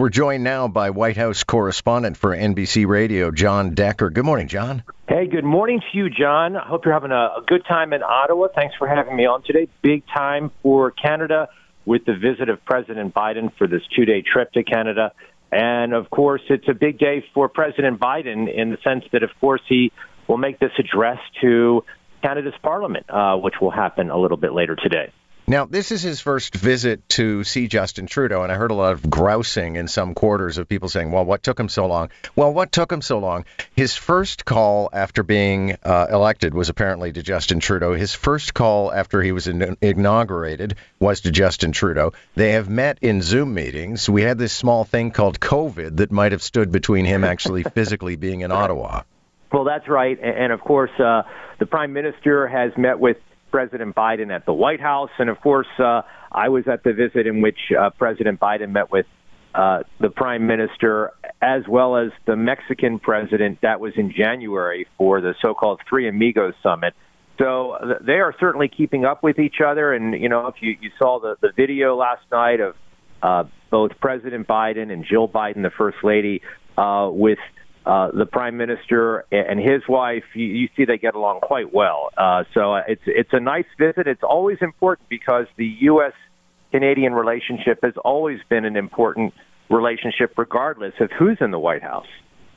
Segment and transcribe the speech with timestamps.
[0.00, 4.10] We're joined now by White House correspondent for NBC Radio, Jon Decker.
[4.10, 4.82] Good morning, John.
[5.08, 6.56] Hey, good morning to you, John.
[6.56, 8.48] I hope you're having a, good time in Ottawa.
[8.52, 9.68] Thanks for having me on today.
[9.82, 11.48] Big time for Canada
[11.86, 15.12] with the visit of President Biden for this two day trip to Canada.
[15.52, 19.30] And of course, it's a big day for President Biden in the sense that, of
[19.40, 19.92] course, he
[20.26, 21.84] will make this address to
[22.20, 25.12] Canada's parliament, uh, which will happen a little bit later today.
[25.46, 28.94] Now, this is his first visit to see Justin Trudeau, and I heard a lot
[28.94, 32.08] of grousing in some quarters of people saying, well, what took him so long?
[32.34, 33.44] Well, what took him so long?
[33.76, 37.92] His first call after being uh, elected was apparently to Justin Trudeau.
[37.92, 42.14] His first call after he was in- inaugurated was to Justin Trudeau.
[42.36, 44.08] They have met in Zoom meetings.
[44.08, 48.16] We had this small thing called COVID that might have stood between him actually physically
[48.16, 49.02] being in Ottawa.
[49.52, 50.18] Well, that's right.
[50.22, 51.22] And of course, uh,
[51.58, 53.18] the Prime Minister has met with
[53.54, 55.10] President Biden at the White House.
[55.20, 58.90] And of course, uh, I was at the visit in which uh, President Biden met
[58.90, 59.06] with
[59.54, 63.60] uh, the Prime Minister as well as the Mexican president.
[63.62, 66.94] That was in January for the so called Three Amigos Summit.
[67.38, 69.92] So th- they are certainly keeping up with each other.
[69.92, 72.74] And, you know, if you, you saw the, the video last night of
[73.22, 76.42] uh, both President Biden and Jill Biden, the First Lady,
[76.76, 77.38] uh, with
[77.86, 82.10] uh, the prime minister and his wife, you, you see they get along quite well.
[82.16, 84.06] Uh, so uh, it's it's a nice visit.
[84.06, 86.12] It's always important because the U.S.
[86.70, 89.34] Canadian relationship has always been an important
[89.68, 92.06] relationship, regardless of who's in the White House.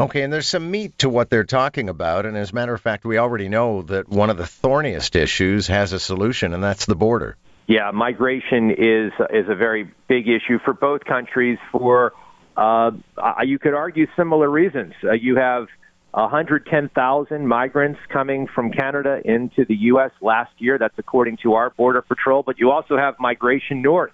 [0.00, 2.24] Okay, and there's some meat to what they're talking about.
[2.24, 5.66] And as a matter of fact, we already know that one of the thorniest issues
[5.66, 7.36] has a solution, and that's the border.
[7.66, 11.58] Yeah, migration is is a very big issue for both countries.
[11.72, 12.12] For
[12.58, 12.90] uh,
[13.44, 14.94] you could argue similar reasons.
[15.04, 15.68] Uh, you have
[16.12, 20.10] 110,000 migrants coming from Canada into the U.S.
[20.20, 20.78] last year.
[20.78, 22.42] That's according to our Border Patrol.
[22.42, 24.12] But you also have migration north.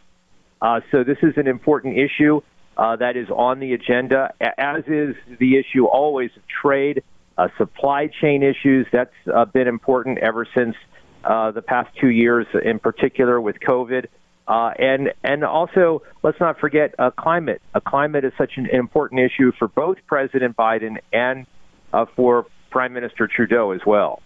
[0.60, 2.40] Uh, so this is an important issue
[2.76, 7.02] uh, that is on the agenda, as is the issue always of trade,
[7.38, 8.86] uh, supply chain issues.
[8.92, 10.74] That's uh, been important ever since
[11.22, 14.06] uh, the past two years, in particular with COVID.
[14.46, 17.62] Uh, and and also, let's not forget uh, climate.
[17.74, 21.46] Uh, climate is such an important issue for both President Biden and
[21.92, 24.20] uh, for Prime Minister Trudeau as well.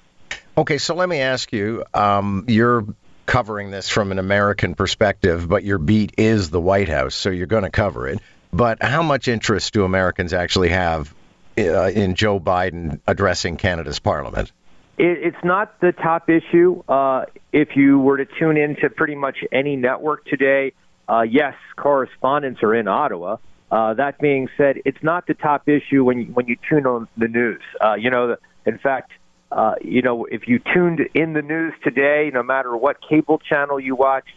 [0.56, 2.84] Okay, so let me ask you: um, You're
[3.26, 7.46] covering this from an American perspective, but your beat is the White House, so you're
[7.46, 8.18] going to cover it.
[8.52, 11.14] But how much interest do Americans actually have
[11.56, 14.50] uh, in Joe Biden addressing Canada's Parliament?
[14.96, 16.82] It's not the top issue.
[16.88, 20.72] Uh, if you were to tune into pretty much any network today,
[21.08, 23.38] uh, yes, correspondents are in Ottawa.
[23.70, 27.08] Uh, that being said, it's not the top issue when you, when you tune on
[27.16, 27.62] the news.
[27.82, 29.12] Uh, you know, in fact,
[29.50, 33.80] uh, you know, if you tuned in the news today, no matter what cable channel
[33.80, 34.34] you watched,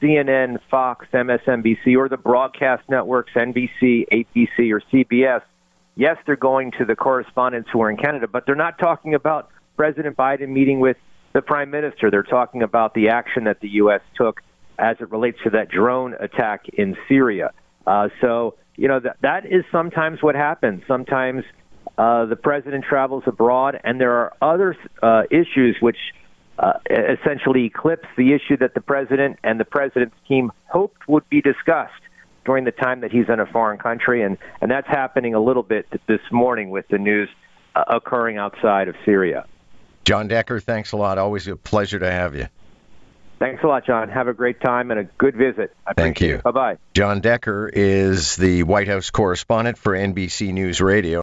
[0.00, 5.42] CNN, Fox, MSNBC, or the broadcast networks, NBC, ABC, or CBS,
[5.96, 9.50] yes, they're going to the correspondents who are in Canada, but they're not talking about
[9.76, 10.96] President Biden meeting with
[11.34, 12.10] the Prime Minister.
[12.10, 14.00] They're talking about the action that the U.S.
[14.16, 14.40] took
[14.78, 17.52] as it relates to that drone attack in Syria.
[17.86, 20.82] Uh, so, you know, that, that is sometimes what happens.
[20.88, 21.44] Sometimes
[21.98, 25.98] uh, the president travels abroad, and there are other uh, issues which
[26.58, 31.40] uh, essentially eclipse the issue that the president and the president's team hoped would be
[31.40, 31.92] discussed
[32.44, 35.62] during the time that he's in a foreign country, and and that's happening a little
[35.62, 37.28] bit this morning with the news
[37.74, 39.46] uh, occurring outside of Syria.
[40.04, 41.18] Jon Decker, thanks a lot.
[41.18, 42.48] Always a pleasure to have you.
[43.38, 44.08] Thanks a lot, John.
[44.08, 45.74] Have a great time and a good visit.
[45.86, 46.38] I Thank you.
[46.38, 46.78] Bye bye.
[46.94, 51.22] Jon Decker is the White House correspondent for NBC News Radio.